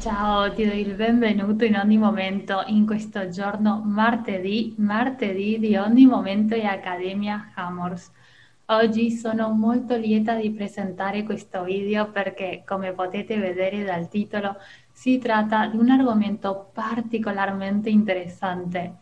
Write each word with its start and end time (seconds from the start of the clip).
Ciao, 0.00 0.50
ti 0.54 0.64
do 0.64 0.72
il 0.72 0.94
benvenuto 0.94 1.66
in 1.66 1.76
ogni 1.76 1.98
momento 1.98 2.62
in 2.68 2.86
questo 2.86 3.28
giorno, 3.28 3.82
martedì, 3.84 4.74
martedì 4.78 5.58
di 5.58 5.76
ogni 5.76 6.06
momento 6.06 6.54
di 6.54 6.64
Accademia 6.64 7.50
Hammers. 7.54 8.10
Oggi 8.68 9.10
sono 9.10 9.50
molto 9.50 9.96
lieta 9.96 10.36
di 10.36 10.52
presentare 10.52 11.22
questo 11.22 11.64
video 11.64 12.10
perché, 12.10 12.62
come 12.66 12.92
potete 12.92 13.36
vedere 13.36 13.84
dal 13.84 14.08
titolo, 14.08 14.56
si 14.90 15.18
tratta 15.18 15.66
di 15.66 15.76
un 15.76 15.90
argomento 15.90 16.70
particolarmente 16.72 17.90
interessante, 17.90 18.94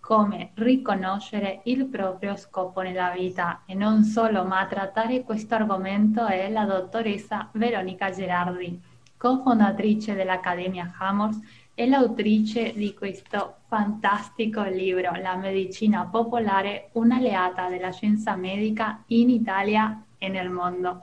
come 0.00 0.52
riconoscere 0.54 1.60
il 1.64 1.84
proprio 1.84 2.34
scopo 2.36 2.80
nella 2.80 3.10
vita 3.10 3.64
e 3.66 3.74
non 3.74 4.04
solo, 4.04 4.44
ma 4.44 4.60
a 4.60 4.66
trattare 4.66 5.22
questo 5.22 5.54
argomento 5.54 6.24
è 6.24 6.48
la 6.48 6.64
dottoressa 6.64 7.50
Veronica 7.52 8.10
Gerardi 8.10 8.88
cofondatrice 9.20 10.14
dell'Accademia 10.14 10.94
Hammers 10.96 11.38
e 11.74 11.86
l'autrice 11.86 12.72
di 12.72 12.94
questo 12.94 13.56
fantastico 13.68 14.62
libro, 14.62 15.12
La 15.20 15.36
medicina 15.36 16.06
popolare, 16.06 16.88
un'alleata 16.92 17.68
della 17.68 17.90
scienza 17.90 18.34
medica 18.34 19.02
in 19.08 19.28
Italia 19.28 20.04
e 20.16 20.28
nel 20.28 20.48
mondo. 20.48 21.02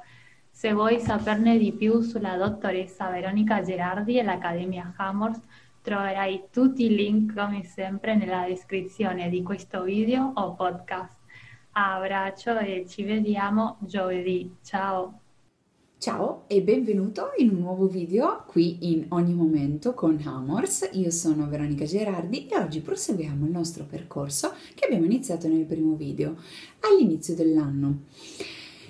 Se 0.49 0.73
vuoi 0.73 0.99
saperne 0.99 1.59
di 1.59 1.72
più 1.73 2.02
sulla 2.02 2.38
dottoressa 2.38 3.11
Veronica 3.11 3.61
Gerardi 3.61 4.17
e 4.17 4.23
l'Accademia 4.23 4.94
Hammers, 4.97 5.39
troverai 5.84 6.45
tutti 6.52 6.86
i 6.86 6.95
link 6.95 7.36
come 7.36 7.63
sempre 7.63 8.16
nella 8.16 8.47
descrizione 8.47 9.30
di 9.30 9.44
questo 9.44 9.84
video 9.84 10.31
o 10.34 10.55
podcast. 10.55 11.16
Abbraccio 11.73 12.58
e 12.58 12.86
ci 12.88 13.03
vediamo 13.03 13.77
giovedì. 13.81 14.58
Ciao! 14.63 15.27
Ciao 16.00 16.44
e 16.46 16.62
benvenuto 16.62 17.32
in 17.38 17.50
un 17.50 17.62
nuovo 17.62 17.88
video 17.88 18.44
qui 18.46 18.92
in 18.92 19.08
Ogni 19.10 19.34
Momento 19.34 19.96
con 19.96 20.22
Hammers. 20.23 20.92
Io 20.92 21.10
sono 21.10 21.50
Veronica 21.50 21.86
Gerardi 21.86 22.45
e 22.45 22.56
oggi 22.56 22.81
proseguiamo 22.81 23.45
il 23.45 23.52
nostro 23.52 23.84
percorso 23.84 24.54
che 24.76 24.86
abbiamo 24.86 25.06
iniziato 25.06 25.48
nel 25.48 25.66
primo 25.66 25.95
video 25.95 26.36
all'inizio 26.81 27.34
dell'anno. 27.34 28.02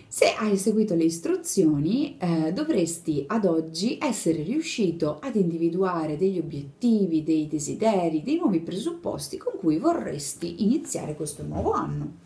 Se 0.05 0.33
hai 0.37 0.57
seguito 0.57 0.95
le 0.95 1.05
istruzioni 1.05 2.17
eh, 2.17 2.51
dovresti 2.51 3.23
ad 3.25 3.45
oggi 3.45 3.97
essere 4.01 4.43
riuscito 4.43 5.19
ad 5.21 5.35
individuare 5.35 6.17
degli 6.17 6.39
obiettivi, 6.39 7.23
dei 7.23 7.47
desideri, 7.47 8.21
dei 8.21 8.35
nuovi 8.35 8.59
presupposti 8.59 9.37
con 9.37 9.53
cui 9.57 9.77
vorresti 9.77 10.61
iniziare 10.61 11.15
questo 11.15 11.43
nuovo 11.43 11.71
anno. 11.71 12.25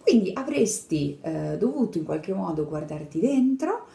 Quindi 0.00 0.30
avresti 0.34 1.18
eh, 1.20 1.56
dovuto 1.58 1.98
in 1.98 2.04
qualche 2.04 2.32
modo 2.32 2.66
guardarti 2.66 3.20
dentro, 3.20 3.86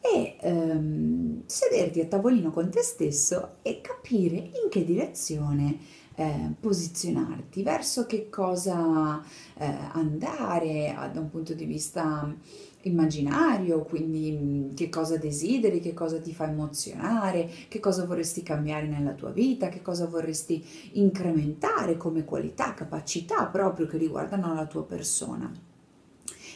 e 0.00 0.36
ehm, 0.40 1.42
sederti 1.46 2.00
a 2.00 2.06
tavolino 2.06 2.50
con 2.50 2.70
te 2.70 2.82
stesso 2.82 3.56
e 3.62 3.80
capire 3.80 4.36
in 4.36 4.68
che 4.70 4.84
direzione 4.84 5.78
eh, 6.14 6.52
posizionarti, 6.58 7.62
verso 7.62 8.06
che 8.06 8.28
cosa 8.28 9.22
eh, 9.58 9.64
andare 9.92 10.94
da 11.12 11.20
un 11.20 11.30
punto 11.30 11.54
di 11.54 11.64
vista 11.64 12.34
immaginario, 12.82 13.82
quindi 13.82 14.32
mm, 14.32 14.74
che 14.74 14.88
cosa 14.88 15.16
desideri, 15.16 15.80
che 15.80 15.94
cosa 15.94 16.18
ti 16.20 16.32
fa 16.32 16.48
emozionare, 16.48 17.48
che 17.68 17.80
cosa 17.80 18.04
vorresti 18.04 18.42
cambiare 18.42 18.86
nella 18.86 19.12
tua 19.12 19.30
vita, 19.30 19.68
che 19.68 19.82
cosa 19.82 20.06
vorresti 20.06 20.64
incrementare 20.92 21.96
come 21.96 22.24
qualità, 22.24 22.74
capacità 22.74 23.46
proprio 23.46 23.86
che 23.86 23.98
riguardano 23.98 24.54
la 24.54 24.66
tua 24.66 24.84
persona. 24.84 25.50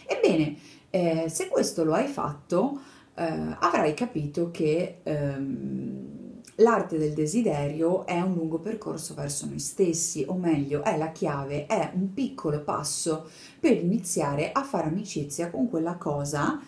Ebbene, 0.06 0.56
eh, 0.91 1.29
se 1.29 1.48
questo 1.48 1.84
lo 1.84 1.95
hai 1.95 2.06
fatto, 2.06 2.81
eh, 3.15 3.57
avrai 3.61 3.95
capito 3.95 4.51
che 4.51 5.01
ehm, 5.03 6.41
l'arte 6.57 6.98
del 6.98 7.15
desiderio 7.15 8.07
è 8.07 8.20
un 8.20 8.34
lungo 8.34 8.59
percorso 8.59 9.15
verso 9.15 9.47
noi 9.47 9.59
stessi, 9.59 10.25
o 10.27 10.34
meglio, 10.34 10.83
è 10.83 10.97
la 10.97 11.12
chiave, 11.12 11.67
è 11.67 11.92
un 11.95 12.12
piccolo 12.12 12.62
passo 12.62 13.29
per 13.58 13.73
iniziare 13.73 14.52
a 14.52 14.63
fare 14.63 14.89
amicizia 14.89 15.51
con 15.51 15.69
quella 15.69 15.97
cosa 15.97 16.61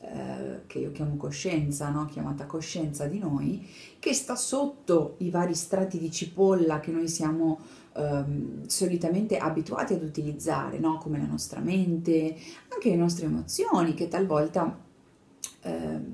eh, 0.00 0.60
che 0.66 0.78
io 0.78 0.92
chiamo 0.92 1.16
coscienza, 1.16 1.88
no? 1.90 2.06
chiamata 2.06 2.46
coscienza 2.46 3.06
di 3.06 3.18
noi, 3.18 3.66
che 3.98 4.12
sta 4.12 4.36
sotto 4.36 5.16
i 5.18 5.30
vari 5.30 5.54
strati 5.54 5.98
di 5.98 6.10
cipolla 6.10 6.80
che 6.80 6.90
noi 6.90 7.08
siamo 7.08 7.60
ehm, 7.96 8.66
solitamente 8.66 9.38
abituati 9.38 9.94
ad 9.94 10.02
utilizzare, 10.02 10.78
no? 10.78 10.98
come 10.98 11.18
la 11.18 11.26
nostra 11.26 11.60
mente, 11.60 12.36
anche 12.68 12.90
le 12.90 12.96
nostre 12.96 13.26
emozioni, 13.26 13.94
che 13.94 14.08
talvolta 14.08 14.92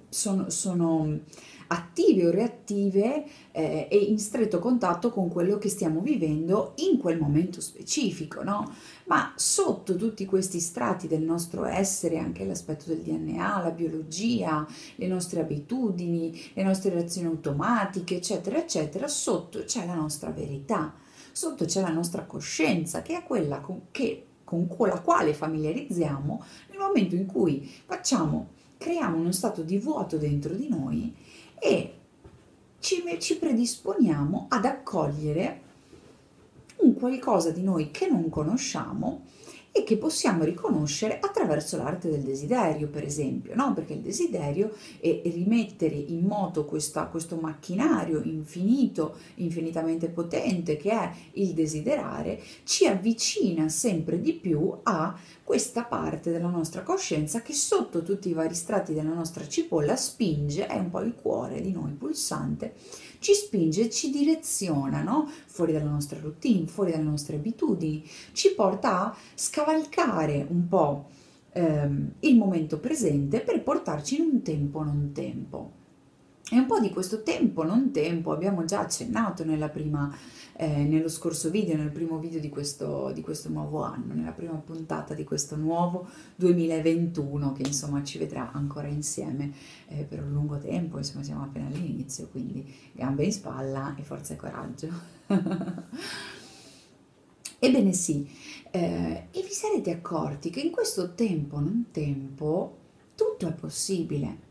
sono, 0.08 0.50
sono, 0.50 1.20
attive 1.72 2.26
o 2.26 2.30
reattive 2.30 3.24
eh, 3.52 3.86
e 3.88 3.96
in 3.96 4.18
stretto 4.18 4.58
contatto 4.58 5.10
con 5.10 5.28
quello 5.28 5.58
che 5.58 5.68
stiamo 5.68 6.00
vivendo 6.00 6.72
in 6.76 6.98
quel 6.98 7.18
momento 7.18 7.60
specifico, 7.60 8.42
no? 8.42 8.74
Ma 9.04 9.32
sotto 9.36 9.94
tutti 9.94 10.24
questi 10.24 10.58
strati 10.58 11.06
del 11.06 11.22
nostro 11.22 11.64
essere, 11.64 12.18
anche 12.18 12.44
l'aspetto 12.44 12.86
del 12.86 13.02
DNA, 13.02 13.62
la 13.62 13.70
biologia, 13.70 14.66
le 14.96 15.06
nostre 15.06 15.40
abitudini, 15.40 16.50
le 16.54 16.62
nostre 16.64 16.90
reazioni 16.90 17.28
automatiche, 17.28 18.16
eccetera, 18.16 18.58
eccetera, 18.58 19.06
sotto 19.06 19.62
c'è 19.64 19.86
la 19.86 19.94
nostra 19.94 20.30
verità, 20.30 20.92
sotto 21.30 21.66
c'è 21.66 21.80
la 21.80 21.90
nostra 21.90 22.24
coscienza, 22.24 23.02
che 23.02 23.16
è 23.16 23.22
quella 23.22 23.60
con, 23.60 23.82
che, 23.92 24.26
con 24.42 24.66
la 24.88 25.00
quale 25.00 25.34
familiarizziamo 25.34 26.44
nel 26.70 26.78
momento 26.78 27.14
in 27.14 27.26
cui 27.26 27.70
facciamo 27.86 28.58
creiamo 28.80 29.18
uno 29.18 29.30
stato 29.30 29.60
di 29.60 29.76
vuoto 29.76 30.16
dentro 30.16 30.54
di 30.54 30.66
noi 30.66 31.14
e 31.58 31.94
ci, 32.78 33.04
ci 33.18 33.36
predisponiamo 33.36 34.46
ad 34.48 34.64
accogliere 34.64 35.60
un 36.76 36.94
qualcosa 36.94 37.50
di 37.50 37.62
noi 37.62 37.90
che 37.90 38.08
non 38.08 38.30
conosciamo 38.30 39.26
e 39.72 39.84
che 39.84 39.96
possiamo 39.96 40.42
riconoscere 40.42 41.20
attraverso 41.20 41.76
l'arte 41.76 42.08
del 42.08 42.22
desiderio, 42.22 42.88
per 42.88 43.04
esempio, 43.04 43.54
no? 43.54 43.72
perché 43.72 43.92
il 43.92 44.00
desiderio 44.00 44.72
è 45.00 45.20
rimettere 45.24 45.94
in 45.94 46.24
moto 46.24 46.64
questa, 46.64 47.06
questo 47.06 47.36
macchinario 47.36 48.20
infinito, 48.24 49.16
infinitamente 49.36 50.08
potente 50.08 50.76
che 50.76 50.90
è 50.90 51.12
il 51.34 51.52
desiderare, 51.52 52.40
ci 52.64 52.86
avvicina 52.86 53.68
sempre 53.68 54.20
di 54.20 54.32
più 54.32 54.72
a 54.82 55.16
questa 55.44 55.84
parte 55.84 56.30
della 56.30 56.48
nostra 56.48 56.82
coscienza 56.82 57.42
che 57.42 57.52
sotto 57.52 58.02
tutti 58.02 58.28
i 58.28 58.34
vari 58.34 58.54
strati 58.54 58.92
della 58.92 59.12
nostra 59.12 59.46
cipolla 59.46 59.96
spinge, 59.96 60.66
è 60.66 60.78
un 60.78 60.90
po' 60.90 61.00
il 61.00 61.14
cuore 61.14 61.60
di 61.60 61.72
noi 61.72 61.92
pulsante, 61.92 62.74
ci 63.20 63.34
spinge, 63.34 63.88
ci 63.88 64.10
direziona 64.10 65.02
no? 65.02 65.30
fuori 65.46 65.72
dalla 65.72 65.90
nostra 65.90 66.18
routine, 66.18 66.66
fuori 66.66 66.90
dalle 66.90 67.04
nostre 67.04 67.36
abitudini, 67.36 68.02
ci 68.32 68.52
porta 68.54 69.04
a 69.04 69.16
scavalcare 69.34 70.44
un 70.48 70.66
po' 70.66 71.08
ehm, 71.52 72.14
il 72.20 72.36
momento 72.36 72.78
presente 72.78 73.40
per 73.40 73.62
portarci 73.62 74.16
in 74.16 74.22
un 74.22 74.42
tempo 74.42 74.82
non 74.82 75.12
tempo. 75.12 75.78
E 76.52 76.58
un 76.58 76.66
po' 76.66 76.80
di 76.80 76.90
questo 76.90 77.22
tempo 77.22 77.62
non 77.62 77.92
tempo 77.92 78.32
abbiamo 78.32 78.64
già 78.64 78.80
accennato 78.80 79.44
prima 79.68 80.12
eh, 80.56 80.82
nello 80.82 81.08
scorso 81.08 81.48
video, 81.48 81.76
nel 81.76 81.92
primo 81.92 82.18
video 82.18 82.40
di 82.40 82.48
questo, 82.48 83.12
di 83.14 83.20
questo 83.20 83.48
nuovo 83.48 83.84
anno, 83.84 84.14
nella 84.14 84.32
prima 84.32 84.54
puntata 84.54 85.14
di 85.14 85.22
questo 85.22 85.54
nuovo 85.54 86.08
2021 86.34 87.52
che 87.52 87.62
insomma 87.62 88.02
ci 88.02 88.18
vedrà 88.18 88.50
ancora 88.50 88.88
insieme 88.88 89.52
eh, 89.86 90.02
per 90.02 90.24
un 90.24 90.32
lungo 90.32 90.58
tempo, 90.58 90.98
insomma 90.98 91.22
siamo 91.22 91.44
appena 91.44 91.68
all'inizio, 91.68 92.26
quindi 92.26 92.68
gambe 92.90 93.22
in 93.22 93.32
spalla 93.32 93.94
e 93.96 94.02
forza 94.02 94.34
e 94.34 94.36
coraggio. 94.36 94.88
Ebbene 97.60 97.92
sì, 97.92 98.28
eh, 98.72 99.28
e 99.30 99.42
vi 99.42 99.52
sarete 99.52 99.92
accorti 99.92 100.50
che 100.50 100.58
in 100.58 100.72
questo 100.72 101.14
tempo 101.14 101.60
non 101.60 101.86
tempo 101.92 102.78
tutto 103.14 103.46
è 103.46 103.52
possibile 103.52 104.48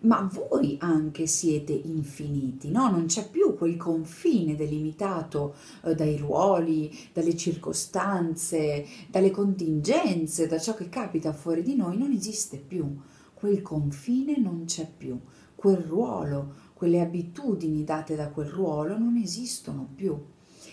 ma 0.00 0.28
voi 0.32 0.76
anche 0.80 1.26
siete 1.26 1.72
infiniti, 1.72 2.70
no? 2.70 2.90
Non 2.90 3.06
c'è 3.06 3.28
più 3.28 3.54
quel 3.56 3.76
confine 3.76 4.56
delimitato 4.56 5.54
eh, 5.84 5.94
dai 5.94 6.16
ruoli, 6.16 6.96
dalle 7.12 7.36
circostanze, 7.36 8.86
dalle 9.10 9.30
contingenze, 9.30 10.46
da 10.46 10.58
ciò 10.58 10.74
che 10.74 10.88
capita 10.88 11.32
fuori 11.32 11.62
di 11.62 11.76
noi, 11.76 11.98
non 11.98 12.12
esiste 12.12 12.56
più. 12.56 12.98
Quel 13.34 13.62
confine 13.62 14.38
non 14.38 14.64
c'è 14.66 14.90
più, 14.90 15.18
quel 15.54 15.78
ruolo, 15.78 16.54
quelle 16.74 17.00
abitudini 17.00 17.84
date 17.84 18.14
da 18.14 18.28
quel 18.28 18.48
ruolo 18.48 18.98
non 18.98 19.16
esistono 19.16 19.88
più. 19.94 20.18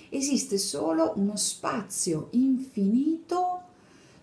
Esiste 0.09 0.57
solo 0.57 1.13
uno 1.17 1.35
spazio 1.35 2.27
infinito 2.31 3.61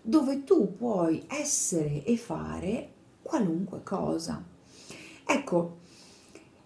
dove 0.01 0.43
tu 0.43 0.75
puoi 0.75 1.23
essere 1.27 2.03
e 2.03 2.17
fare 2.17 2.89
qualunque 3.21 3.81
cosa. 3.83 4.53
Ecco, 5.25 5.77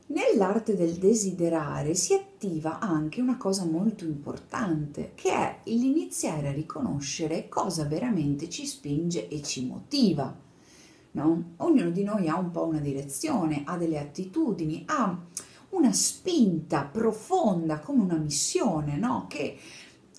nell'arte 0.08 0.76
del 0.76 0.94
desiderare 0.96 1.96
si 1.96 2.14
attiva 2.14 2.80
anche 2.80 3.22
una 3.22 3.38
cosa 3.38 3.66
molto 3.66 4.04
importante, 4.04 5.14
che 5.16 5.32
è 5.32 5.60
l'iniziare 5.66 6.50
a 6.50 6.54
riconoscere 6.54 7.48
cosa 7.48 7.86
veramente 7.86 8.50
ci 8.50 8.66
spinge 8.66 9.28
e 9.28 9.42
ci 9.42 9.66
motiva. 9.66 10.48
No? 11.12 11.54
Ognuno 11.58 11.90
di 11.90 12.04
noi 12.04 12.28
ha 12.28 12.38
un 12.38 12.52
po' 12.52 12.66
una 12.66 12.80
direzione, 12.80 13.64
ha 13.66 13.78
delle 13.78 13.98
attitudini, 13.98 14.84
ha 14.88 15.18
una 15.70 15.92
spinta 15.92 16.84
profonda, 16.84 17.80
come 17.80 18.04
una 18.04 18.18
missione, 18.18 18.98
no? 18.98 19.26
Che 19.28 19.58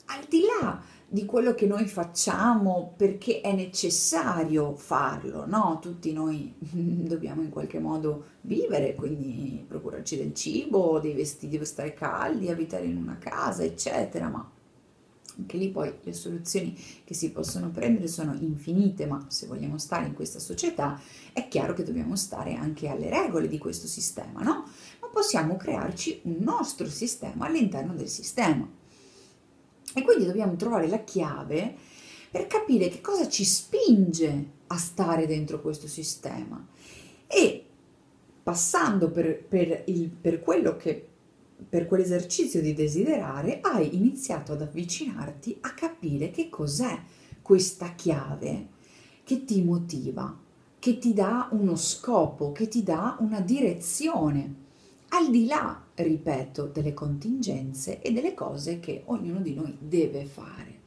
al 0.07 0.25
di 0.29 0.41
là 0.41 0.83
di 1.13 1.25
quello 1.25 1.55
che 1.55 1.67
noi 1.67 1.89
facciamo 1.89 2.95
perché 2.97 3.41
è 3.41 3.53
necessario 3.53 4.77
farlo, 4.77 5.45
no? 5.45 5.81
Tutti 5.83 6.13
noi 6.13 6.55
dobbiamo 6.61 7.43
in 7.43 7.51
qualche 7.51 7.81
modo 7.81 8.27
vivere, 8.43 8.95
quindi 8.95 9.65
procurarci 9.67 10.17
del 10.17 10.33
cibo, 10.35 11.01
dei 11.01 11.15
vestiti 11.15 11.59
per 11.59 11.67
stare 11.67 11.95
caldi, 11.95 12.49
abitare 12.49 12.85
in 12.85 12.97
una 12.97 13.19
casa, 13.19 13.65
eccetera, 13.65 14.29
ma 14.29 14.49
anche 15.37 15.57
lì 15.57 15.71
poi 15.71 15.93
le 16.01 16.13
soluzioni 16.13 16.79
che 17.03 17.15
si 17.15 17.33
possono 17.33 17.71
prendere 17.71 18.07
sono 18.07 18.33
infinite, 18.39 19.07
ma 19.07 19.25
se 19.29 19.49
vogliamo 19.49 19.79
stare 19.79 20.07
in 20.07 20.15
questa 20.15 20.39
società 20.39 21.01
è 21.33 21.49
chiaro 21.49 21.73
che 21.73 21.83
dobbiamo 21.83 22.15
stare 22.15 22.55
anche 22.55 22.87
alle 22.87 23.11
regole 23.11 23.49
di 23.49 23.59
questo 23.59 23.89
sistema, 23.89 24.43
no? 24.43 24.65
Ma 25.01 25.09
possiamo 25.13 25.57
crearci 25.57 26.21
un 26.25 26.37
nostro 26.39 26.87
sistema 26.87 27.47
all'interno 27.47 27.95
del 27.95 28.09
sistema. 28.09 28.79
E 29.95 30.03
quindi 30.03 30.25
dobbiamo 30.25 30.57
trovare 30.57 30.89
la 30.89 31.03
chiave 31.03 31.75
per 32.31 32.47
capire 32.47 32.89
che 32.89 33.01
cosa 33.01 33.29
ci 33.29 33.45
spinge 33.45 34.59
a 34.69 34.77
stare 34.77 35.27
dentro 35.27 35.61
questo 35.61 35.89
sistema. 35.89 36.65
E 37.27 37.65
passando 38.43 39.11
per, 39.11 39.43
per, 39.43 39.83
il, 39.87 40.09
per 40.09 40.41
quello 40.41 40.77
che 40.77 41.07
per 41.69 41.87
quell'esercizio 41.87 42.61
di 42.61 42.73
desiderare 42.73 43.61
hai 43.61 43.95
iniziato 43.95 44.53
ad 44.53 44.63
avvicinarti 44.63 45.59
a 45.61 45.75
capire 45.75 46.31
che 46.31 46.49
cos'è 46.49 46.99
questa 47.43 47.95
chiave 47.95 48.69
che 49.25 49.45
ti 49.45 49.63
motiva, 49.63 50.37
che 50.79 50.99
ti 50.99 51.13
dà 51.13 51.49
uno 51.53 51.77
scopo, 51.77 52.53
che 52.53 52.69
ti 52.69 52.83
dà 52.83 53.17
una 53.21 53.41
direzione, 53.41 54.55
al 55.11 55.31
di 55.31 55.47
là, 55.47 55.85
ripeto, 56.03 56.67
delle 56.67 56.95
contingenze 56.95 58.01
e 58.01 58.13
delle 58.13 58.35
cose 58.35 58.81
che 58.81 59.03
ognuno 59.07 59.41
di 59.41 59.55
noi 59.55 59.77
deve 59.79 60.25
fare. 60.25 60.79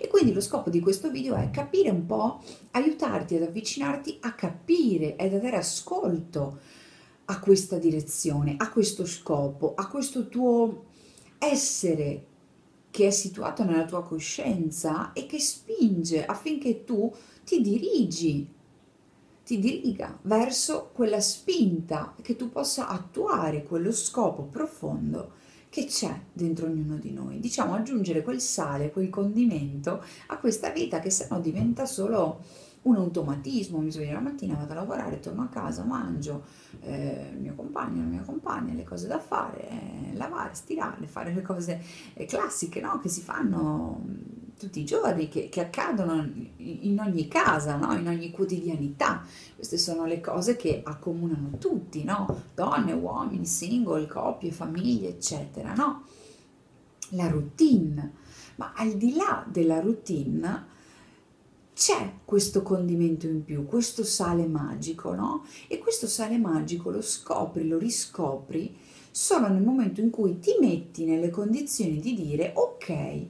E 0.00 0.06
quindi 0.08 0.32
lo 0.32 0.40
scopo 0.40 0.70
di 0.70 0.80
questo 0.80 1.10
video 1.10 1.34
è 1.34 1.50
capire 1.50 1.90
un 1.90 2.06
po', 2.06 2.42
aiutarti 2.72 3.34
ad 3.34 3.42
avvicinarti 3.42 4.18
a 4.20 4.34
capire 4.34 5.16
ed 5.16 5.34
avere 5.34 5.56
ascolto 5.56 6.58
a 7.26 7.40
questa 7.40 7.76
direzione, 7.76 8.54
a 8.56 8.70
questo 8.70 9.04
scopo, 9.04 9.74
a 9.74 9.88
questo 9.88 10.28
tuo 10.28 10.86
essere 11.38 12.24
che 12.90 13.08
è 13.08 13.10
situato 13.10 13.64
nella 13.64 13.84
tua 13.84 14.02
coscienza 14.02 15.12
e 15.12 15.26
che 15.26 15.38
spinge 15.38 16.24
affinché 16.24 16.84
tu 16.84 17.12
ti 17.44 17.60
dirigi, 17.60 18.48
ti 19.48 19.58
diriga 19.58 20.14
verso 20.24 20.90
quella 20.92 21.20
spinta 21.20 22.14
che 22.20 22.36
tu 22.36 22.50
possa 22.50 22.86
attuare 22.86 23.62
quello 23.62 23.92
scopo 23.92 24.42
profondo 24.42 25.30
che 25.70 25.86
c'è 25.86 26.14
dentro 26.30 26.66
ognuno 26.66 26.98
di 26.98 27.12
noi. 27.14 27.40
Diciamo 27.40 27.72
aggiungere 27.72 28.22
quel 28.22 28.42
sale, 28.42 28.90
quel 28.90 29.08
condimento 29.08 30.04
a 30.26 30.36
questa 30.36 30.68
vita 30.68 31.00
che 31.00 31.08
se 31.08 31.28
no 31.30 31.40
diventa 31.40 31.86
solo 31.86 32.44
un 32.82 32.96
automatismo, 32.96 33.78
mi 33.78 33.90
sveglio 33.90 34.12
la 34.12 34.20
mattina, 34.20 34.54
vado 34.54 34.72
a 34.72 34.76
lavorare, 34.76 35.18
torno 35.18 35.44
a 35.44 35.48
casa, 35.48 35.82
mangio, 35.82 36.44
eh, 36.80 37.30
il 37.32 37.40
mio 37.40 37.54
compagno, 37.54 38.02
la 38.02 38.08
mia 38.08 38.22
compagna, 38.26 38.74
le 38.74 38.84
cose 38.84 39.06
da 39.06 39.18
fare, 39.18 39.66
eh, 39.70 40.14
lavare, 40.14 40.52
stirare, 40.52 41.06
fare 41.06 41.32
le 41.32 41.40
cose 41.40 41.82
eh, 42.12 42.26
classiche 42.26 42.82
no? 42.82 42.98
che 42.98 43.08
si 43.08 43.22
fanno 43.22 44.04
tutti 44.58 44.80
i 44.80 44.84
giorni, 44.84 45.28
che, 45.28 45.48
che 45.48 45.60
accadono 45.60 46.30
in 46.56 46.98
ogni 47.00 47.28
casa, 47.28 47.76
no? 47.76 47.94
in 47.94 48.06
ogni 48.06 48.30
quotidianità. 48.30 49.24
Queste 49.54 49.78
sono 49.78 50.04
le 50.04 50.20
cose 50.20 50.56
che 50.56 50.82
accomunano 50.84 51.56
tutti, 51.58 52.04
no? 52.04 52.42
donne, 52.54 52.92
uomini, 52.92 53.46
single, 53.46 54.06
coppie, 54.06 54.52
famiglie, 54.52 55.08
eccetera. 55.08 55.72
No? 55.72 56.04
La 57.10 57.28
routine, 57.28 58.12
ma 58.56 58.72
al 58.74 58.92
di 58.94 59.14
là 59.14 59.46
della 59.48 59.80
routine, 59.80 60.76
c'è 61.72 62.14
questo 62.24 62.62
condimento 62.62 63.26
in 63.26 63.44
più, 63.44 63.64
questo 63.64 64.02
sale 64.02 64.48
magico, 64.48 65.14
no? 65.14 65.44
E 65.68 65.78
questo 65.78 66.08
sale 66.08 66.36
magico 66.36 66.90
lo 66.90 67.00
scopri, 67.00 67.68
lo 67.68 67.78
riscopri 67.78 68.76
solo 69.12 69.48
nel 69.48 69.62
momento 69.62 70.00
in 70.00 70.10
cui 70.10 70.40
ti 70.40 70.56
metti 70.60 71.04
nelle 71.04 71.30
condizioni 71.30 72.00
di 72.00 72.14
dire 72.14 72.52
ok, 72.54 73.26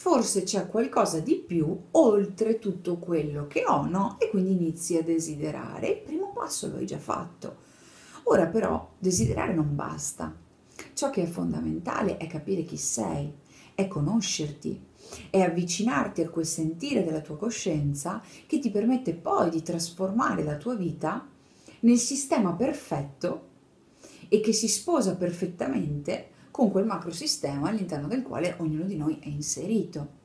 forse 0.00 0.44
c'è 0.44 0.66
qualcosa 0.66 1.20
di 1.20 1.34
più 1.46 1.78
oltre 1.90 2.58
tutto 2.58 2.96
quello 2.96 3.46
che 3.46 3.64
ho, 3.66 3.84
no? 3.84 4.16
E 4.18 4.30
quindi 4.30 4.52
inizi 4.52 4.96
a 4.96 5.02
desiderare. 5.02 5.88
Il 5.88 5.98
primo 5.98 6.32
passo 6.32 6.68
lo 6.68 6.76
hai 6.76 6.86
già 6.86 6.98
fatto. 6.98 7.56
Ora 8.22 8.46
però 8.46 8.92
desiderare 8.98 9.52
non 9.52 9.76
basta. 9.76 10.34
Ciò 10.94 11.10
che 11.10 11.24
è 11.24 11.26
fondamentale 11.26 12.16
è 12.16 12.26
capire 12.28 12.64
chi 12.64 12.78
sei, 12.78 13.30
è 13.74 13.88
conoscerti, 13.88 14.82
è 15.28 15.42
avvicinarti 15.42 16.22
a 16.22 16.30
quel 16.30 16.46
sentire 16.46 17.04
della 17.04 17.20
tua 17.20 17.36
coscienza 17.36 18.22
che 18.46 18.58
ti 18.58 18.70
permette 18.70 19.12
poi 19.12 19.50
di 19.50 19.60
trasformare 19.60 20.42
la 20.42 20.56
tua 20.56 20.76
vita 20.76 21.28
nel 21.80 21.98
sistema 21.98 22.54
perfetto 22.54 23.48
e 24.28 24.40
che 24.40 24.54
si 24.54 24.66
sposa 24.66 25.14
perfettamente 25.14 26.30
con 26.60 26.70
quel 26.70 26.84
macrosistema 26.84 27.70
all'interno 27.70 28.06
del 28.06 28.22
quale 28.22 28.54
ognuno 28.58 28.84
di 28.84 28.98
noi 28.98 29.18
è 29.18 29.28
inserito. 29.28 30.18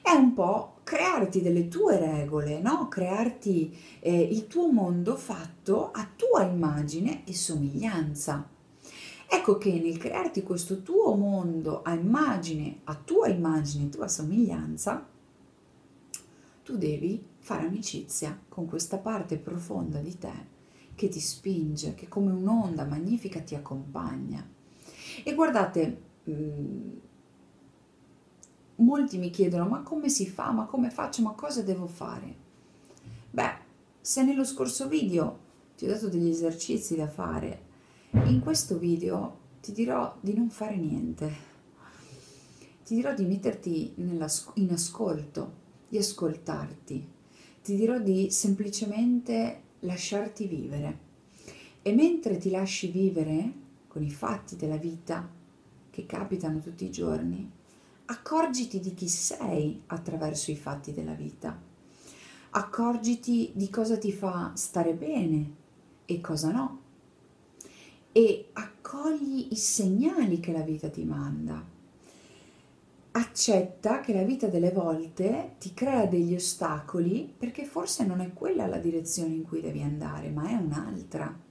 È 0.00 0.12
un 0.12 0.32
po' 0.32 0.76
crearti 0.82 1.42
delle 1.42 1.68
tue 1.68 1.98
regole, 1.98 2.58
no? 2.58 2.88
crearti 2.88 3.76
eh, 4.00 4.18
il 4.18 4.46
tuo 4.46 4.72
mondo 4.72 5.14
fatto 5.16 5.90
a 5.90 6.08
tua 6.16 6.44
immagine 6.44 7.26
e 7.26 7.34
somiglianza. 7.34 8.48
Ecco 9.28 9.58
che 9.58 9.78
nel 9.78 9.98
crearti 9.98 10.42
questo 10.42 10.80
tuo 10.80 11.14
mondo 11.14 11.82
a 11.82 11.92
immagine, 11.92 12.80
a 12.84 12.94
tua 12.94 13.28
immagine, 13.28 13.90
tua 13.90 14.08
somiglianza, 14.08 15.06
tu 16.64 16.78
devi 16.78 17.22
fare 17.40 17.66
amicizia 17.66 18.40
con 18.48 18.64
questa 18.64 18.96
parte 18.96 19.36
profonda 19.36 19.98
di 19.98 20.16
te 20.16 20.56
che 20.94 21.08
ti 21.08 21.20
spinge, 21.20 21.94
che 21.94 22.08
come 22.08 22.32
un'onda 22.32 22.86
magnifica 22.86 23.40
ti 23.42 23.54
accompagna. 23.54 24.56
E 25.24 25.34
guardate, 25.34 26.02
mm, 26.28 26.96
molti 28.76 29.18
mi 29.18 29.30
chiedono 29.30 29.66
ma 29.66 29.82
come 29.82 30.08
si 30.08 30.26
fa, 30.26 30.50
ma 30.52 30.66
come 30.66 30.90
faccio, 30.90 31.22
ma 31.22 31.32
cosa 31.32 31.62
devo 31.62 31.86
fare? 31.86 32.34
Beh, 33.30 33.56
se 34.00 34.22
nello 34.22 34.44
scorso 34.44 34.88
video 34.88 35.46
ti 35.76 35.84
ho 35.84 35.88
dato 35.88 36.08
degli 36.08 36.28
esercizi 36.28 36.96
da 36.96 37.08
fare 37.08 37.66
in 38.10 38.40
questo 38.40 38.78
video 38.78 39.46
ti 39.60 39.72
dirò 39.72 40.16
di 40.20 40.34
non 40.34 40.48
fare 40.48 40.76
niente, 40.76 41.30
ti 42.84 42.94
dirò 42.94 43.14
di 43.14 43.24
metterti 43.24 43.92
in 43.96 44.70
ascolto, 44.70 45.52
di 45.88 45.98
ascoltarti, 45.98 47.08
ti 47.62 47.76
dirò 47.76 47.98
di 47.98 48.30
semplicemente 48.30 49.62
lasciarti 49.80 50.46
vivere. 50.46 51.06
E 51.82 51.92
mentre 51.92 52.38
ti 52.38 52.50
lasci 52.50 52.90
vivere 52.90 53.52
i 54.04 54.10
fatti 54.10 54.56
della 54.56 54.76
vita 54.76 55.28
che 55.90 56.06
capitano 56.06 56.60
tutti 56.60 56.84
i 56.84 56.90
giorni, 56.90 57.50
accorgiti 58.06 58.80
di 58.80 58.94
chi 58.94 59.08
sei 59.08 59.82
attraverso 59.86 60.50
i 60.50 60.56
fatti 60.56 60.92
della 60.92 61.14
vita. 61.14 61.60
Accorgiti 62.50 63.52
di 63.54 63.68
cosa 63.68 63.98
ti 63.98 64.12
fa 64.12 64.52
stare 64.54 64.94
bene 64.94 65.54
e 66.06 66.20
cosa 66.20 66.50
no 66.50 66.86
e 68.12 68.48
accogli 68.52 69.48
i 69.50 69.56
segnali 69.56 70.40
che 70.40 70.52
la 70.52 70.62
vita 70.62 70.88
ti 70.88 71.04
manda. 71.04 71.62
Accetta 73.12 74.00
che 74.00 74.12
la 74.12 74.22
vita 74.22 74.46
delle 74.46 74.70
volte 74.70 75.54
ti 75.58 75.74
crea 75.74 76.06
degli 76.06 76.34
ostacoli 76.34 77.32
perché 77.36 77.64
forse 77.64 78.04
non 78.06 78.20
è 78.20 78.32
quella 78.32 78.66
la 78.66 78.78
direzione 78.78 79.34
in 79.34 79.42
cui 79.42 79.60
devi 79.60 79.82
andare, 79.82 80.30
ma 80.30 80.48
è 80.48 80.54
un'altra. 80.54 81.46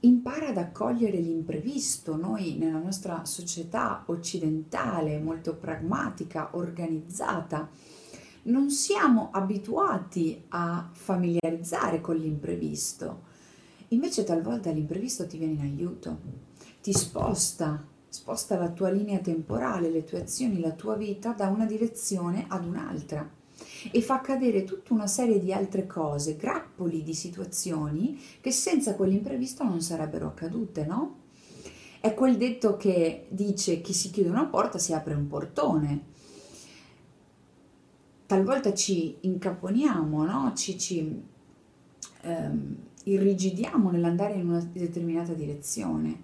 Impara 0.00 0.48
ad 0.48 0.56
accogliere 0.56 1.18
l'imprevisto. 1.18 2.16
Noi 2.16 2.56
nella 2.56 2.78
nostra 2.78 3.24
società 3.24 4.04
occidentale, 4.06 5.18
molto 5.18 5.56
pragmatica, 5.56 6.50
organizzata, 6.52 7.68
non 8.42 8.70
siamo 8.70 9.30
abituati 9.32 10.44
a 10.48 10.88
familiarizzare 10.92 12.00
con 12.00 12.16
l'imprevisto 12.16 13.28
Invece 13.92 14.22
talvolta 14.22 14.70
l'imprevisto 14.70 15.26
ti 15.26 15.36
viene 15.36 15.54
in 15.54 15.60
aiuto, 15.62 16.20
ti 16.80 16.92
sposta, 16.92 17.84
sposta 18.08 18.56
la 18.56 18.70
tua 18.70 18.88
linea 18.88 19.18
temporale, 19.18 19.90
le 19.90 20.04
tue 20.04 20.20
azioni, 20.20 20.60
la 20.60 20.70
tua 20.70 20.94
vita 20.94 21.32
da 21.32 21.48
una 21.48 21.64
direzione 21.64 22.44
ad 22.48 22.64
un'altra 22.64 23.28
e 23.90 24.02
fa 24.02 24.14
accadere 24.14 24.64
tutta 24.64 24.92
una 24.92 25.06
serie 25.06 25.40
di 25.40 25.52
altre 25.52 25.86
cose, 25.86 26.36
grappoli 26.36 27.02
di 27.02 27.14
situazioni 27.14 28.20
che 28.40 28.50
senza 28.50 28.94
quell'imprevisto 28.94 29.64
non 29.64 29.80
sarebbero 29.80 30.26
accadute, 30.26 30.84
no? 30.84 31.18
È 32.00 32.14
quel 32.14 32.36
detto 32.36 32.76
che 32.76 33.26
dice 33.28 33.80
che 33.80 33.92
si 33.92 34.10
chiude 34.10 34.30
una 34.30 34.46
porta 34.46 34.78
si 34.78 34.94
apre 34.94 35.14
un 35.14 35.26
portone. 35.26 36.08
Talvolta 38.26 38.72
ci 38.72 39.16
incaponiamo, 39.20 40.24
no? 40.24 40.52
Ci, 40.54 40.78
ci 40.78 41.22
ehm, 42.22 42.76
irrigidiamo 43.04 43.90
nell'andare 43.90 44.34
in 44.34 44.48
una 44.48 44.60
determinata 44.60 45.34
direzione, 45.34 46.22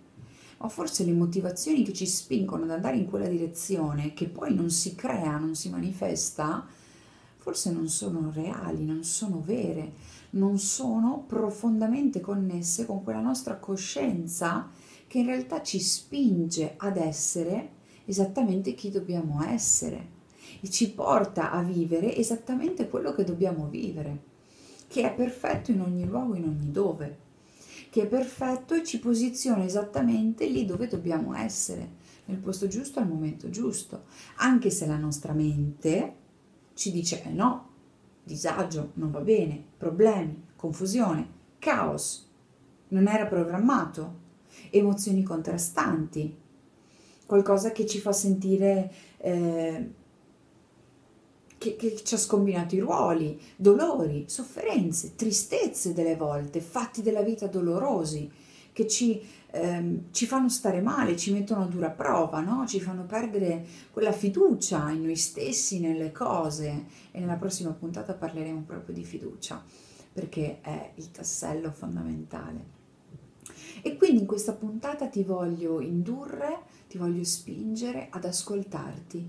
ma 0.58 0.68
forse 0.68 1.04
le 1.04 1.12
motivazioni 1.12 1.82
che 1.82 1.92
ci 1.92 2.06
spingono 2.06 2.64
ad 2.64 2.70
andare 2.70 2.96
in 2.96 3.06
quella 3.06 3.28
direzione, 3.28 4.14
che 4.14 4.28
poi 4.28 4.54
non 4.54 4.70
si 4.70 4.94
crea, 4.94 5.36
non 5.36 5.54
si 5.54 5.68
manifesta, 5.68 6.66
forse 7.46 7.70
non 7.70 7.88
sono 7.88 8.32
reali, 8.34 8.84
non 8.84 9.04
sono 9.04 9.40
vere, 9.40 9.92
non 10.30 10.58
sono 10.58 11.22
profondamente 11.28 12.18
connesse 12.18 12.86
con 12.86 13.04
quella 13.04 13.20
nostra 13.20 13.54
coscienza 13.58 14.68
che 15.06 15.18
in 15.18 15.26
realtà 15.26 15.62
ci 15.62 15.78
spinge 15.78 16.74
ad 16.76 16.96
essere 16.96 17.70
esattamente 18.04 18.74
chi 18.74 18.90
dobbiamo 18.90 19.44
essere 19.44 20.08
e 20.60 20.68
ci 20.68 20.90
porta 20.90 21.52
a 21.52 21.62
vivere 21.62 22.16
esattamente 22.16 22.88
quello 22.88 23.14
che 23.14 23.22
dobbiamo 23.22 23.68
vivere, 23.68 24.22
che 24.88 25.02
è 25.02 25.14
perfetto 25.14 25.70
in 25.70 25.82
ogni 25.82 26.04
luogo, 26.04 26.34
in 26.34 26.48
ogni 26.48 26.72
dove, 26.72 27.18
che 27.90 28.02
è 28.02 28.06
perfetto 28.06 28.74
e 28.74 28.82
ci 28.82 28.98
posiziona 28.98 29.64
esattamente 29.64 30.48
lì 30.48 30.64
dove 30.64 30.88
dobbiamo 30.88 31.32
essere, 31.32 31.90
nel 32.24 32.38
posto 32.38 32.66
giusto 32.66 32.98
al 32.98 33.06
momento 33.06 33.50
giusto, 33.50 34.06
anche 34.38 34.70
se 34.70 34.84
la 34.84 34.96
nostra 34.96 35.32
mente 35.32 36.24
ci 36.76 36.92
dice 36.92 37.22
eh 37.24 37.30
no, 37.30 37.68
disagio, 38.22 38.90
non 38.94 39.10
va 39.10 39.20
bene, 39.20 39.62
problemi, 39.78 40.44
confusione, 40.56 41.26
caos, 41.58 42.30
non 42.88 43.08
era 43.08 43.24
programmato, 43.26 44.24
emozioni 44.68 45.22
contrastanti, 45.22 46.36
qualcosa 47.24 47.72
che 47.72 47.86
ci 47.86 47.98
fa 47.98 48.12
sentire 48.12 48.92
eh, 49.16 49.90
che, 51.56 51.76
che, 51.76 51.96
ci 52.04 52.14
ha 52.14 52.18
scombinato 52.18 52.74
i 52.74 52.80
ruoli, 52.80 53.40
dolori, 53.56 54.24
sofferenze, 54.28 55.14
tristezze 55.16 55.94
delle 55.94 56.14
volte, 56.14 56.60
fatti 56.60 57.00
della 57.00 57.22
vita 57.22 57.46
dolorosi 57.46 58.30
che 58.76 58.86
ci, 58.86 59.22
ehm, 59.52 60.08
ci 60.10 60.26
fanno 60.26 60.50
stare 60.50 60.82
male, 60.82 61.16
ci 61.16 61.32
mettono 61.32 61.62
a 61.62 61.66
dura 61.66 61.88
prova, 61.88 62.42
no? 62.42 62.66
ci 62.66 62.78
fanno 62.78 63.06
perdere 63.06 63.64
quella 63.90 64.12
fiducia 64.12 64.90
in 64.90 65.04
noi 65.04 65.16
stessi, 65.16 65.80
nelle 65.80 66.12
cose 66.12 66.84
e 67.10 67.18
nella 67.20 67.36
prossima 67.36 67.70
puntata 67.70 68.12
parleremo 68.12 68.64
proprio 68.66 68.94
di 68.94 69.02
fiducia 69.02 69.64
perché 70.12 70.60
è 70.60 70.90
il 70.96 71.10
tassello 71.10 71.72
fondamentale. 71.72 72.74
E 73.80 73.96
quindi 73.96 74.20
in 74.20 74.26
questa 74.26 74.52
puntata 74.52 75.06
ti 75.06 75.22
voglio 75.22 75.80
indurre, 75.80 76.64
ti 76.86 76.98
voglio 76.98 77.24
spingere 77.24 78.08
ad 78.10 78.26
ascoltarti, 78.26 79.26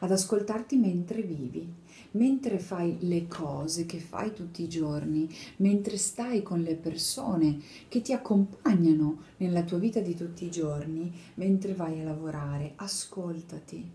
ad 0.00 0.10
ascoltarti 0.10 0.76
mentre 0.76 1.22
vivi, 1.22 1.68
mentre 2.12 2.58
fai 2.58 2.96
le 3.00 3.26
cose 3.26 3.86
che 3.86 3.98
fai 3.98 4.32
tutti 4.32 4.62
i 4.62 4.68
giorni, 4.68 5.28
mentre 5.56 5.96
stai 5.96 6.42
con 6.42 6.60
le 6.60 6.74
persone 6.74 7.60
che 7.88 8.00
ti 8.00 8.12
accompagnano 8.12 9.22
nella 9.38 9.62
tua 9.62 9.78
vita 9.78 10.00
di 10.00 10.14
tutti 10.14 10.44
i 10.44 10.50
giorni, 10.50 11.12
mentre 11.34 11.74
vai 11.74 12.00
a 12.00 12.04
lavorare, 12.04 12.72
ascoltati, 12.76 13.88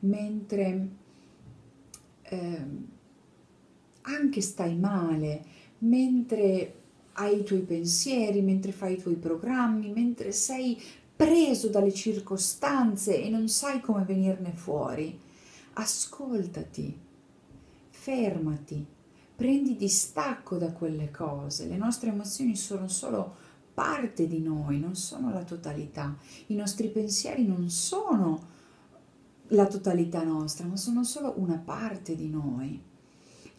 mentre 0.00 0.88
eh, 2.22 2.64
anche 4.02 4.40
stai 4.40 4.76
male, 4.76 5.44
mentre 5.78 6.74
hai 7.14 7.40
i 7.40 7.44
tuoi 7.44 7.60
pensieri, 7.60 8.40
mentre 8.40 8.72
fai 8.72 8.94
i 8.94 9.00
tuoi 9.00 9.16
programmi, 9.16 9.90
mentre 9.92 10.32
sei 10.32 10.80
preso 11.20 11.68
dalle 11.68 11.92
circostanze 11.92 13.22
e 13.22 13.28
non 13.28 13.46
sai 13.50 13.82
come 13.82 14.04
venirne 14.04 14.52
fuori. 14.52 15.20
Ascoltati, 15.74 16.98
fermati, 17.90 18.86
prendi 19.36 19.76
distacco 19.76 20.56
da 20.56 20.72
quelle 20.72 21.10
cose. 21.10 21.66
Le 21.66 21.76
nostre 21.76 22.08
emozioni 22.08 22.56
sono 22.56 22.88
solo 22.88 23.36
parte 23.74 24.26
di 24.26 24.40
noi, 24.40 24.80
non 24.80 24.94
sono 24.94 25.30
la 25.30 25.44
totalità. 25.44 26.16
I 26.46 26.54
nostri 26.54 26.88
pensieri 26.88 27.46
non 27.46 27.68
sono 27.68 28.46
la 29.48 29.66
totalità 29.66 30.22
nostra, 30.22 30.66
ma 30.66 30.76
sono 30.76 31.04
solo 31.04 31.34
una 31.36 31.60
parte 31.62 32.14
di 32.14 32.30
noi 32.30 32.88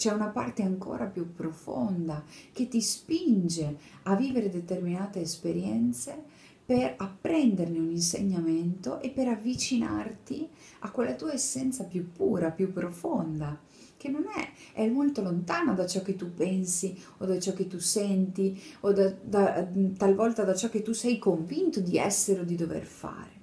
c'è 0.02 0.12
una 0.12 0.30
parte 0.30 0.64
ancora 0.64 1.06
più 1.06 1.32
profonda 1.32 2.24
che 2.54 2.68
ti 2.68 2.82
spinge 2.82 3.78
a 4.04 4.16
vivere 4.16 4.50
determinate 4.50 5.22
esperienze 5.22 6.24
per 6.72 6.94
apprenderne 6.96 7.80
un 7.80 7.90
insegnamento 7.90 9.02
e 9.02 9.10
per 9.10 9.28
avvicinarti 9.28 10.48
a 10.80 10.92
quella 10.92 11.16
tua 11.16 11.34
essenza 11.34 11.84
più 11.84 12.14
pura, 12.14 12.50
più 12.50 12.72
profonda, 12.72 13.60
che 13.98 14.08
non 14.08 14.24
è, 14.24 14.80
è 14.80 14.88
molto 14.88 15.22
lontana 15.22 15.74
da 15.74 15.86
ciò 15.86 16.02
che 16.02 16.16
tu 16.16 16.34
pensi 16.34 16.98
o 17.18 17.26
da 17.26 17.38
ciò 17.42 17.52
che 17.52 17.68
tu 17.68 17.78
senti 17.78 18.58
o 18.80 18.94
da, 18.94 19.14
da, 19.22 19.68
talvolta 19.98 20.46
da 20.46 20.56
ciò 20.56 20.70
che 20.70 20.82
tu 20.82 20.94
sei 20.94 21.20
convinto 21.20 21.82
di 21.82 21.98
essere 21.98 22.40
o 22.40 22.44
di 22.46 22.56
dover 22.56 22.86
fare. 22.86 23.40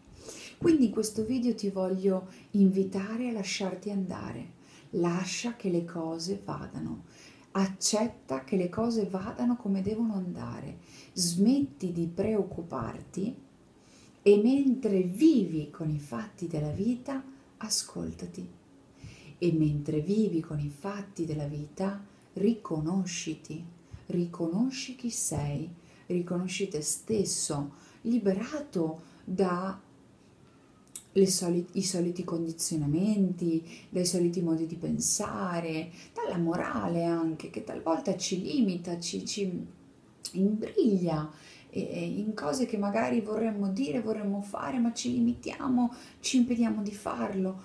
Quindi 0.57 0.87
in 0.87 0.91
questo 0.91 1.23
video 1.23 1.55
ti 1.55 1.69
voglio 1.69 2.29
invitare 2.53 3.29
a 3.29 3.33
lasciarti 3.33 3.91
andare 3.91 4.57
lascia 4.93 5.55
che 5.55 5.69
le 5.69 5.85
cose 5.85 6.41
vadano, 6.43 7.05
accetta 7.53 8.45
che 8.45 8.57
le 8.57 8.69
cose 8.69 9.07
vadano 9.07 9.57
come 9.57 9.83
devono 9.83 10.15
andare, 10.15 10.79
smetti 11.13 11.93
di 11.93 12.07
preoccuparti 12.07 13.35
e 14.23 14.41
mentre 14.43 15.03
vivi 15.03 15.71
con 15.71 15.91
i 15.91 15.99
fatti 15.99 16.47
della 16.47 16.71
vita, 16.71 17.23
ascoltati. 17.59 18.57
E 19.41 19.53
mentre 19.53 20.01
vivi 20.01 20.41
con 20.41 20.59
i 20.59 20.69
fatti 20.69 21.25
della 21.25 21.47
vita, 21.47 22.05
riconosciti, 22.35 23.65
riconosci 24.07 24.97
chi 24.97 25.11
sei, 25.11 25.69
riconosci 26.07 26.69
te 26.69 26.83
stesso, 26.83 27.73
liberato 28.03 29.03
da 29.25 29.81
soli- 31.27 31.67
i 31.73 31.83
soliti 31.83 32.25
condizionamenti, 32.25 33.65
dai 33.89 34.07
soliti 34.07 34.41
modi 34.41 34.67
di 34.67 34.77
pensare, 34.77 35.91
dalla 36.15 36.39
morale 36.39 37.05
anche 37.05 37.51
che 37.51 37.65
talvolta 37.65 38.17
ci 38.17 38.43
limita, 38.43 38.99
ci, 38.99 39.25
ci 39.27 39.67
imbriglia 40.33 41.31
in 41.71 42.33
cose 42.35 42.67
che 42.67 42.79
magari 42.79 43.21
vorremmo 43.21 43.69
dire, 43.69 44.01
vorremmo 44.01 44.41
fare, 44.41 44.79
ma 44.79 44.93
ci 44.93 45.13
limitiamo, 45.13 45.93
ci 46.21 46.39
impediamo 46.39 46.83
di 46.83 46.93
farlo. 46.93 47.63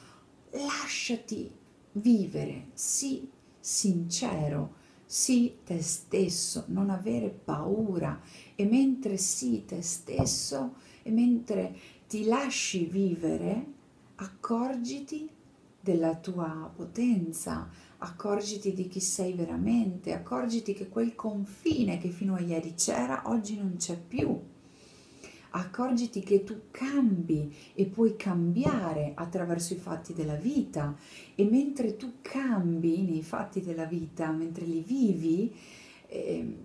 Lasciati 0.52 1.50
vivere, 1.94 2.68
sii 2.74 3.30
sincero, 3.60 4.82
sii 5.06 5.60
te 5.64 5.82
stesso, 5.82 6.66
non 6.68 6.90
avere 6.90 7.30
paura 7.30 8.20
e 8.56 8.66
mentre 8.66 9.18
sii 9.18 9.66
te 9.66 9.82
stesso 9.82 10.76
e 11.04 11.12
mentre 11.12 11.76
ti 12.14 12.26
lasci 12.26 12.86
vivere, 12.86 13.66
accorgiti 14.18 15.28
della 15.82 16.16
tua 16.16 16.72
potenza, 16.76 17.68
accorgiti 17.98 18.72
di 18.72 18.88
chi 18.88 19.00
sei 19.00 19.34
veramente, 19.34 20.14
accorgiti 20.14 20.76
che 20.76 20.90
quel 20.90 21.16
confine 21.16 21.98
che 21.98 22.10
fino 22.10 22.36
a 22.36 22.40
ieri 22.40 22.76
c'era 22.76 23.24
oggi 23.26 23.58
non 23.58 23.78
c'è 23.78 23.98
più. 23.98 24.40
Accorgiti 25.50 26.20
che 26.20 26.44
tu 26.44 26.66
cambi 26.70 27.52
e 27.74 27.88
puoi 27.88 28.16
cambiare 28.16 29.14
attraverso 29.16 29.74
i 29.74 29.78
fatti 29.78 30.14
della 30.14 30.36
vita 30.36 30.96
e 31.34 31.44
mentre 31.46 31.98
tu 31.98 32.18
cambi 32.22 33.02
nei 33.02 33.24
fatti 33.24 33.60
della 33.60 33.86
vita, 33.86 34.30
mentre 34.30 34.66
li 34.66 34.82
vivi, 34.82 35.56
eh, 36.06 36.58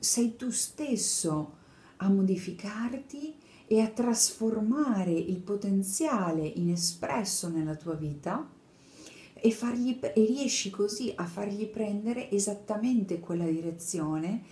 sei 0.00 0.34
tu 0.34 0.50
stesso 0.50 1.55
a 1.98 2.08
modificarti 2.08 3.34
e 3.66 3.80
a 3.80 3.88
trasformare 3.88 5.12
il 5.12 5.40
potenziale 5.40 6.46
inespresso 6.46 7.48
nella 7.48 7.74
tua 7.74 7.94
vita 7.94 8.48
e, 9.34 9.50
fargli, 9.50 9.98
e 10.00 10.24
riesci 10.24 10.70
così 10.70 11.12
a 11.14 11.24
fargli 11.24 11.66
prendere 11.66 12.30
esattamente 12.30 13.20
quella 13.20 13.46
direzione 13.46 14.42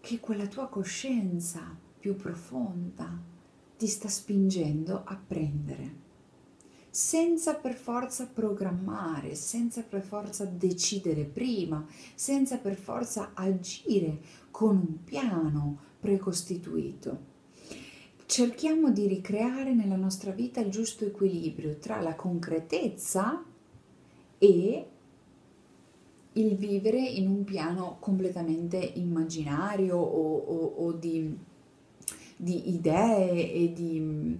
che 0.00 0.20
quella 0.20 0.46
tua 0.46 0.68
coscienza 0.68 1.76
più 1.98 2.16
profonda 2.16 3.30
ti 3.76 3.86
sta 3.86 4.08
spingendo 4.08 5.02
a 5.04 5.16
prendere. 5.16 6.00
Senza 6.90 7.54
per 7.54 7.74
forza 7.74 8.26
programmare, 8.26 9.34
senza 9.34 9.82
per 9.82 10.02
forza 10.02 10.44
decidere 10.44 11.24
prima, 11.24 11.86
senza 12.14 12.58
per 12.58 12.76
forza 12.76 13.30
agire 13.34 14.20
con 14.50 14.76
un 14.76 15.04
piano 15.04 15.90
precostituito. 16.02 17.30
Cerchiamo 18.26 18.90
di 18.90 19.06
ricreare 19.06 19.72
nella 19.72 19.94
nostra 19.94 20.32
vita 20.32 20.58
il 20.58 20.68
giusto 20.68 21.04
equilibrio 21.04 21.76
tra 21.78 22.00
la 22.00 22.16
concretezza 22.16 23.44
e 24.36 24.86
il 26.32 26.56
vivere 26.56 26.98
in 26.98 27.28
un 27.28 27.44
piano 27.44 27.98
completamente 28.00 28.78
immaginario 28.78 29.96
o, 29.96 30.38
o, 30.38 30.86
o 30.86 30.92
di, 30.92 31.38
di 32.36 32.74
idee 32.74 33.52
e 33.52 33.72
di 33.72 34.38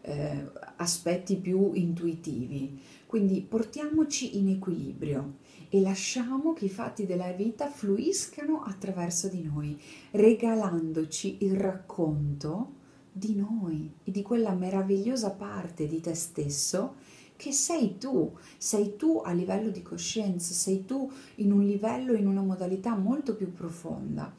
eh, 0.00 0.50
aspetti 0.76 1.36
più 1.36 1.72
intuitivi. 1.74 2.80
Quindi 3.04 3.42
portiamoci 3.42 4.38
in 4.38 4.48
equilibrio 4.48 5.34
e 5.68 5.80
lasciamo 5.80 6.52
che 6.52 6.66
i 6.66 6.70
fatti 6.70 7.06
della 7.06 7.32
vita 7.32 7.68
fluiscano 7.68 8.62
attraverso 8.62 9.28
di 9.28 9.42
noi, 9.42 9.80
regalandoci 10.12 11.38
il 11.40 11.56
racconto 11.56 12.82
di 13.12 13.34
noi 13.36 13.92
e 14.02 14.10
di 14.10 14.22
quella 14.22 14.52
meravigliosa 14.52 15.30
parte 15.30 15.86
di 15.86 16.00
te 16.00 16.14
stesso 16.14 16.94
che 17.36 17.52
sei 17.52 17.98
tu, 17.98 18.32
sei 18.56 18.96
tu 18.96 19.20
a 19.24 19.32
livello 19.32 19.70
di 19.70 19.82
coscienza, 19.82 20.54
sei 20.54 20.84
tu 20.84 21.10
in 21.36 21.52
un 21.52 21.64
livello, 21.64 22.12
in 22.14 22.26
una 22.26 22.42
modalità 22.42 22.96
molto 22.96 23.34
più 23.34 23.52
profonda, 23.52 24.32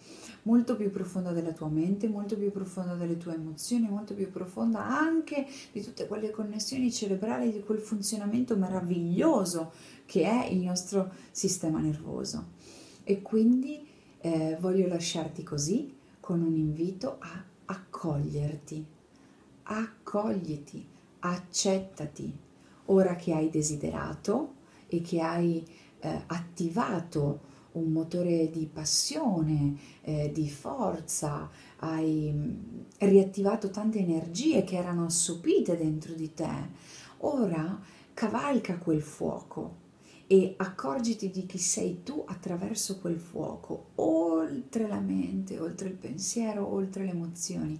molto 0.45 0.75
più 0.75 0.91
profonda 0.91 1.31
della 1.31 1.51
tua 1.51 1.67
mente, 1.67 2.07
molto 2.07 2.37
più 2.37 2.51
profonda 2.51 2.95
delle 2.95 3.17
tue 3.17 3.33
emozioni, 3.33 3.87
molto 3.87 4.13
più 4.13 4.29
profonda 4.29 4.85
anche 4.85 5.45
di 5.71 5.81
tutte 5.81 6.07
quelle 6.07 6.31
connessioni 6.31 6.91
cerebrali, 6.91 7.51
di 7.51 7.61
quel 7.61 7.79
funzionamento 7.79 8.55
meraviglioso 8.55 9.71
che 10.05 10.23
è 10.23 10.45
il 10.45 10.59
nostro 10.59 11.11
sistema 11.31 11.79
nervoso. 11.79 12.53
E 13.03 13.21
quindi 13.21 13.87
eh, 14.19 14.57
voglio 14.59 14.87
lasciarti 14.87 15.43
così 15.43 15.95
con 16.19 16.41
un 16.41 16.55
invito 16.55 17.17
a 17.19 17.43
accoglierti, 17.65 18.85
accogliti, 19.63 20.87
accettati 21.19 22.43
ora 22.85 23.15
che 23.15 23.33
hai 23.33 23.49
desiderato 23.49 24.53
e 24.87 25.01
che 25.01 25.21
hai 25.21 25.65
eh, 25.99 26.23
attivato 26.27 27.53
un 27.75 27.91
motore 27.91 28.49
di 28.49 28.67
passione, 28.71 29.77
eh, 30.01 30.31
di 30.33 30.49
forza, 30.49 31.49
hai 31.77 32.31
mm, 32.33 32.53
riattivato 32.99 33.69
tante 33.69 33.99
energie 33.99 34.63
che 34.63 34.75
erano 34.75 35.05
assopite 35.05 35.77
dentro 35.77 36.13
di 36.13 36.33
te, 36.33 36.69
ora 37.19 37.79
cavalca 38.13 38.77
quel 38.77 39.01
fuoco 39.01 39.83
e 40.27 40.55
accorgiti 40.57 41.29
di 41.29 41.45
chi 41.45 41.57
sei 41.57 42.01
tu 42.03 42.23
attraverso 42.25 42.99
quel 42.99 43.19
fuoco, 43.19 43.91
oltre 43.95 44.87
la 44.87 44.99
mente, 44.99 45.59
oltre 45.59 45.89
il 45.89 45.95
pensiero, 45.95 46.71
oltre 46.71 47.03
le 47.03 47.11
emozioni. 47.11 47.79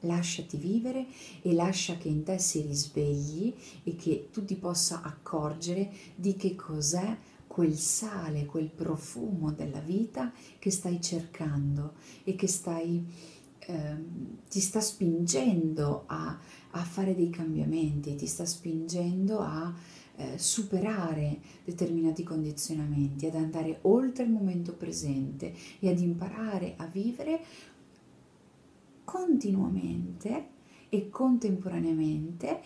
Lasciati 0.00 0.58
vivere 0.58 1.06
e 1.40 1.54
lascia 1.54 1.96
che 1.96 2.08
in 2.08 2.22
te 2.22 2.38
si 2.38 2.60
risvegli 2.60 3.52
e 3.82 3.96
che 3.96 4.28
tu 4.30 4.44
ti 4.44 4.54
possa 4.56 5.00
accorgere 5.02 5.90
di 6.14 6.36
che 6.36 6.54
cos'è 6.54 7.16
quel 7.56 7.78
sale, 7.78 8.44
quel 8.44 8.68
profumo 8.68 9.50
della 9.50 9.80
vita 9.80 10.30
che 10.58 10.70
stai 10.70 11.00
cercando 11.00 11.94
e 12.22 12.34
che 12.34 12.48
stai, 12.48 13.02
eh, 13.60 13.96
ti 14.46 14.60
sta 14.60 14.82
spingendo 14.82 16.02
a, 16.04 16.38
a, 16.72 16.84
fare 16.84 17.14
dei 17.14 17.30
cambiamenti, 17.30 18.14
ti 18.14 18.26
sta 18.26 18.44
spingendo 18.44 19.38
a 19.40 19.74
eh, 20.16 20.36
superare 20.36 21.38
determinati 21.64 22.24
condizionamenti, 22.24 23.24
ad 23.24 23.36
andare 23.36 23.78
oltre 23.84 24.24
il 24.24 24.30
momento 24.32 24.74
presente 24.74 25.54
e 25.78 25.88
ad 25.88 25.98
imparare 25.98 26.74
a 26.76 26.84
vivere 26.84 27.42
continuamente 29.02 30.48
e 30.90 31.08
contemporaneamente 31.08 32.60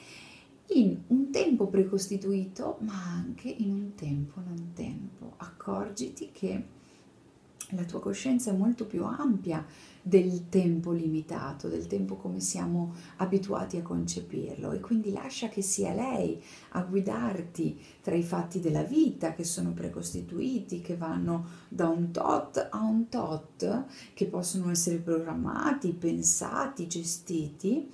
in 0.72 0.96
un 1.08 1.30
tempo 1.30 1.66
precostituito 1.66 2.78
ma 2.80 2.94
anche 2.94 3.48
in 3.48 3.70
un 3.70 3.94
tempo 3.94 4.40
non 4.40 4.72
tempo. 4.74 5.34
Accorgiti 5.36 6.30
che 6.32 6.78
la 7.70 7.84
tua 7.84 8.00
coscienza 8.00 8.50
è 8.50 8.56
molto 8.56 8.86
più 8.86 9.04
ampia 9.04 9.64
del 10.02 10.48
tempo 10.48 10.92
limitato, 10.92 11.68
del 11.68 11.86
tempo 11.86 12.16
come 12.16 12.40
siamo 12.40 12.94
abituati 13.16 13.76
a 13.76 13.82
concepirlo 13.82 14.72
e 14.72 14.80
quindi 14.80 15.12
lascia 15.12 15.48
che 15.48 15.62
sia 15.62 15.92
lei 15.92 16.42
a 16.70 16.82
guidarti 16.82 17.80
tra 18.00 18.14
i 18.14 18.22
fatti 18.22 18.60
della 18.60 18.82
vita 18.82 19.34
che 19.34 19.44
sono 19.44 19.72
precostituiti, 19.72 20.80
che 20.80 20.96
vanno 20.96 21.46
da 21.68 21.88
un 21.88 22.10
tot 22.10 22.68
a 22.70 22.82
un 22.82 23.08
tot, 23.08 23.84
che 24.14 24.26
possono 24.26 24.70
essere 24.70 24.96
programmati, 24.96 25.92
pensati, 25.92 26.86
gestiti. 26.86 27.88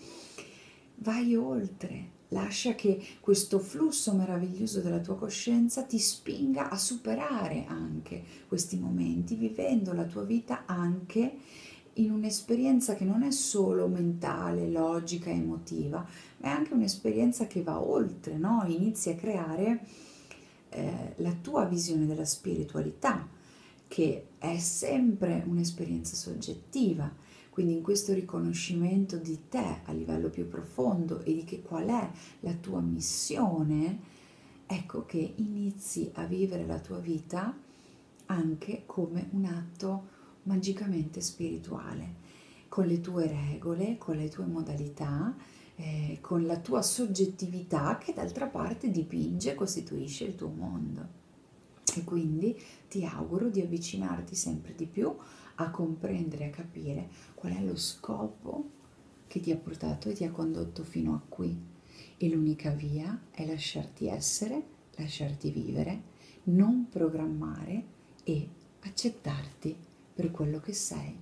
Vai 0.99 1.35
oltre, 1.37 2.15
Lascia 2.31 2.75
che 2.75 3.01
questo 3.21 3.61
flusso 3.61 4.13
meraviglioso 4.13 4.81
della 4.81 4.99
tua 4.99 5.17
coscienza 5.17 5.83
ti 5.85 5.99
spinga 5.99 6.71
a 6.71 6.77
superare 6.77 7.67
anche 7.69 8.23
questi 8.49 8.77
momenti, 8.79 9.37
vivendo 9.37 9.93
la 9.93 10.05
tua 10.05 10.25
vita 10.25 10.65
anche 10.67 11.39
in 11.95 12.11
un'esperienza 12.11 12.95
che 12.95 13.05
non 13.05 13.23
è 13.23 13.31
solo 13.31 13.87
mentale, 13.87 14.69
logica, 14.69 15.31
emotiva, 15.31 16.05
ma 16.39 16.49
è 16.49 16.51
anche 16.51 16.75
un'esperienza 16.75 17.47
che 17.47 17.63
va 17.63 17.81
oltre, 17.81 18.37
no? 18.37 18.65
Inizi 18.67 19.11
a 19.11 19.15
creare 19.15 19.87
eh, 20.71 21.15
la 21.17 21.33
tua 21.41 21.65
visione 21.65 22.07
della 22.07 22.25
spiritualità, 22.25 23.27
che 23.87 24.27
è 24.39 24.59
sempre 24.59 25.45
un'esperienza 25.47 26.17
soggettiva 26.17 27.25
quindi 27.57 27.73
in 27.73 27.83
questo 27.83 28.13
riconoscimento 28.13 29.17
di 29.17 29.49
te 29.49 29.79
a 29.87 29.93
livello 29.93 30.29
più 30.29 30.47
profondo 30.47 31.23
e 31.23 31.33
di 31.33 31.45
che 31.45 31.63
qual 31.63 31.87
è 31.87 32.11
la 32.41 32.53
tua 32.53 32.81
missione, 32.81 33.99
ecco 34.67 35.07
che 35.07 35.33
inizi 35.37 36.11
a 36.17 36.27
vivere 36.27 36.67
la 36.67 36.79
tua 36.81 36.99
vita 36.99 37.57
anche 38.27 38.83
come 38.85 39.29
un 39.31 39.47
atto 39.47 40.07
magicamente 40.43 41.23
spirituale, 41.23 42.17
con 42.69 42.85
le 42.85 43.01
tue 43.01 43.27
regole, 43.27 43.97
con 43.97 44.17
le 44.17 44.29
tue 44.29 44.45
modalità, 44.45 45.35
eh, 45.77 46.19
con 46.21 46.45
la 46.45 46.59
tua 46.59 46.83
soggettività 46.83 47.97
che 47.97 48.13
d'altra 48.13 48.49
parte 48.49 48.91
dipinge 48.91 49.53
e 49.53 49.55
costituisce 49.55 50.25
il 50.25 50.35
tuo 50.35 50.49
mondo. 50.49 51.09
E 51.97 52.05
quindi 52.05 52.55
ti 52.87 53.07
auguro 53.07 53.49
di 53.49 53.63
avvicinarti 53.63 54.35
sempre 54.35 54.75
di 54.75 54.85
più 54.85 55.17
a 55.57 55.71
comprendere, 55.71 56.47
a 56.47 56.51
capire 56.51 57.09
qual 57.35 57.55
è 57.55 57.63
lo 57.63 57.77
scopo 57.77 58.71
che 59.27 59.41
ti 59.41 59.51
ha 59.51 59.57
portato 59.57 60.09
e 60.09 60.13
ti 60.15 60.25
ha 60.25 60.31
condotto 60.31 60.85
fino 60.85 61.15
a 61.15 61.21
qui. 61.29 61.75
E 62.19 62.29
l'unica 62.29 62.71
via 62.71 63.19
è 63.31 63.47
lasciarti 63.47 64.07
essere, 64.07 64.63
lasciarti 64.97 65.51
vivere, 65.51 66.15
non 66.45 66.89
programmare 66.89 67.85
e 68.25 68.49
accettarti 68.81 69.77
per 70.15 70.31
quello 70.31 70.61
che 70.61 70.73
sei, 70.73 71.15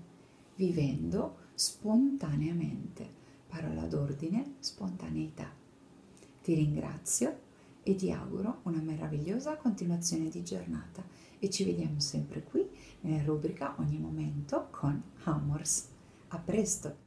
vivendo 0.57 1.37
spontaneamente. 1.55 3.23
Parola 3.49 3.87
d'ordine, 3.87 4.55
spontaneità. 4.59 5.51
Ti 6.42 6.55
ringrazio 6.55 7.43
e 7.85 7.94
ti 7.94 8.11
auguro 8.11 8.61
una 8.64 8.81
meravigliosa 8.81 9.57
continuazione 9.57 10.29
di 10.29 10.42
giornata 10.42 11.05
e 11.38 11.49
ci 11.51 11.64
vediamo 11.64 12.01
sempre 12.01 12.42
qui 12.42 12.66
nella 13.03 13.23
rubrica 13.23 13.77
Ogni 13.79 13.99
momento 13.99 14.68
con 14.70 15.01
Hammers. 15.25 15.88
A 16.29 16.38
presto! 16.38 17.03